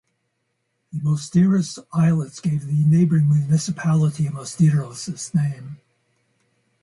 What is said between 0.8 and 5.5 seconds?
The Mosteiros Islets gave the neighboring municipality of Mosteiros its